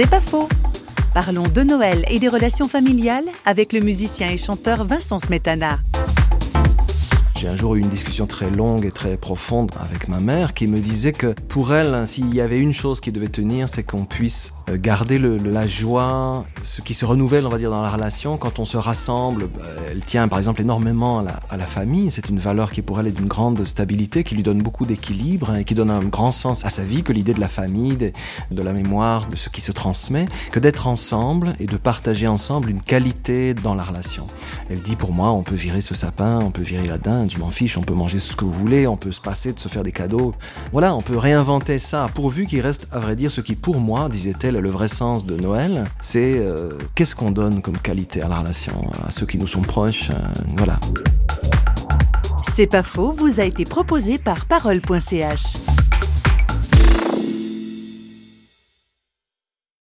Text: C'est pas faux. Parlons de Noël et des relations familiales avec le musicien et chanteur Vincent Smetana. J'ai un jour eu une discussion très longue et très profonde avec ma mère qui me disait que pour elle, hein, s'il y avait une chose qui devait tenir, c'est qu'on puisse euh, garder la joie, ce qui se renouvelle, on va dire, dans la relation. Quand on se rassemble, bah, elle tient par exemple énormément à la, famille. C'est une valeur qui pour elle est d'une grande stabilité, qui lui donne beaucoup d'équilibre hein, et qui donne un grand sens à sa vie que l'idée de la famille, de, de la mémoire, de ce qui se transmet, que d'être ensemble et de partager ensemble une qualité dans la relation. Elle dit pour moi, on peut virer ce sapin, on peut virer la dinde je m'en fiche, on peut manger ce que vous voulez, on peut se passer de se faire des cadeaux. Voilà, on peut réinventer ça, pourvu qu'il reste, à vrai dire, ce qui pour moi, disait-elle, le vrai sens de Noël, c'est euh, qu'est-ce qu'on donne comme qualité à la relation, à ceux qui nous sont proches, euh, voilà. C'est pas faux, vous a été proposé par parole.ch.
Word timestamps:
C'est 0.00 0.08
pas 0.08 0.20
faux. 0.20 0.48
Parlons 1.12 1.42
de 1.42 1.62
Noël 1.62 2.04
et 2.08 2.20
des 2.20 2.28
relations 2.28 2.68
familiales 2.68 3.24
avec 3.44 3.72
le 3.72 3.80
musicien 3.80 4.30
et 4.30 4.38
chanteur 4.38 4.84
Vincent 4.84 5.18
Smetana. 5.18 5.80
J'ai 7.38 7.46
un 7.46 7.54
jour 7.54 7.76
eu 7.76 7.78
une 7.78 7.88
discussion 7.88 8.26
très 8.26 8.50
longue 8.50 8.84
et 8.84 8.90
très 8.90 9.16
profonde 9.16 9.70
avec 9.80 10.08
ma 10.08 10.18
mère 10.18 10.54
qui 10.54 10.66
me 10.66 10.80
disait 10.80 11.12
que 11.12 11.36
pour 11.46 11.72
elle, 11.72 11.94
hein, 11.94 12.04
s'il 12.04 12.34
y 12.34 12.40
avait 12.40 12.58
une 12.58 12.72
chose 12.72 13.00
qui 13.00 13.12
devait 13.12 13.28
tenir, 13.28 13.68
c'est 13.68 13.84
qu'on 13.84 14.06
puisse 14.06 14.54
euh, 14.68 14.76
garder 14.76 15.20
la 15.20 15.64
joie, 15.64 16.44
ce 16.64 16.80
qui 16.80 16.94
se 16.94 17.04
renouvelle, 17.04 17.46
on 17.46 17.48
va 17.48 17.58
dire, 17.58 17.70
dans 17.70 17.80
la 17.80 17.90
relation. 17.90 18.38
Quand 18.38 18.58
on 18.58 18.64
se 18.64 18.76
rassemble, 18.76 19.46
bah, 19.56 19.62
elle 19.88 20.04
tient 20.04 20.26
par 20.26 20.40
exemple 20.40 20.62
énormément 20.62 21.20
à 21.20 21.56
la, 21.56 21.66
famille. 21.66 22.10
C'est 22.10 22.28
une 22.28 22.40
valeur 22.40 22.72
qui 22.72 22.82
pour 22.82 22.98
elle 22.98 23.06
est 23.06 23.12
d'une 23.12 23.28
grande 23.28 23.64
stabilité, 23.64 24.24
qui 24.24 24.34
lui 24.34 24.42
donne 24.42 24.60
beaucoup 24.60 24.84
d'équilibre 24.84 25.50
hein, 25.50 25.58
et 25.58 25.64
qui 25.64 25.76
donne 25.76 25.92
un 25.92 26.00
grand 26.00 26.32
sens 26.32 26.64
à 26.64 26.70
sa 26.70 26.82
vie 26.82 27.04
que 27.04 27.12
l'idée 27.12 27.34
de 27.34 27.40
la 27.40 27.46
famille, 27.46 27.96
de, 27.96 28.10
de 28.50 28.62
la 28.62 28.72
mémoire, 28.72 29.28
de 29.28 29.36
ce 29.36 29.48
qui 29.48 29.60
se 29.60 29.70
transmet, 29.70 30.26
que 30.50 30.58
d'être 30.58 30.88
ensemble 30.88 31.52
et 31.60 31.66
de 31.66 31.76
partager 31.76 32.26
ensemble 32.26 32.68
une 32.68 32.82
qualité 32.82 33.54
dans 33.54 33.76
la 33.76 33.84
relation. 33.84 34.26
Elle 34.70 34.80
dit 34.80 34.96
pour 34.96 35.12
moi, 35.12 35.30
on 35.30 35.44
peut 35.44 35.54
virer 35.54 35.82
ce 35.82 35.94
sapin, 35.94 36.40
on 36.40 36.50
peut 36.50 36.62
virer 36.62 36.88
la 36.88 36.98
dinde 36.98 37.27
je 37.30 37.38
m'en 37.38 37.50
fiche, 37.50 37.76
on 37.76 37.82
peut 37.82 37.94
manger 37.94 38.18
ce 38.18 38.36
que 38.36 38.44
vous 38.44 38.52
voulez, 38.52 38.86
on 38.86 38.96
peut 38.96 39.12
se 39.12 39.20
passer 39.20 39.52
de 39.52 39.58
se 39.58 39.68
faire 39.68 39.82
des 39.82 39.92
cadeaux. 39.92 40.34
Voilà, 40.72 40.94
on 40.94 41.02
peut 41.02 41.16
réinventer 41.16 41.78
ça, 41.78 42.06
pourvu 42.14 42.46
qu'il 42.46 42.60
reste, 42.60 42.88
à 42.92 42.98
vrai 42.98 43.16
dire, 43.16 43.30
ce 43.30 43.40
qui 43.40 43.54
pour 43.54 43.80
moi, 43.80 44.08
disait-elle, 44.08 44.56
le 44.56 44.70
vrai 44.70 44.88
sens 44.88 45.26
de 45.26 45.36
Noël, 45.36 45.84
c'est 46.00 46.38
euh, 46.38 46.70
qu'est-ce 46.94 47.14
qu'on 47.14 47.30
donne 47.30 47.62
comme 47.62 47.78
qualité 47.78 48.22
à 48.22 48.28
la 48.28 48.40
relation, 48.40 48.72
à 49.06 49.10
ceux 49.10 49.26
qui 49.26 49.38
nous 49.38 49.46
sont 49.46 49.62
proches, 49.62 50.10
euh, 50.10 50.14
voilà. 50.56 50.78
C'est 52.54 52.66
pas 52.66 52.82
faux, 52.82 53.12
vous 53.12 53.40
a 53.40 53.44
été 53.44 53.64
proposé 53.64 54.18
par 54.18 54.46
parole.ch. 54.46 55.67